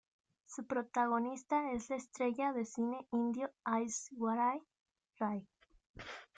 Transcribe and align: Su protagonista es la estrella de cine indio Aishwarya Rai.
Su 0.47 0.65
protagonista 0.65 1.71
es 1.73 1.91
la 1.91 1.97
estrella 1.97 2.53
de 2.53 2.65
cine 2.65 3.05
indio 3.11 3.51
Aishwarya 3.63 4.59
Rai. 5.19 5.47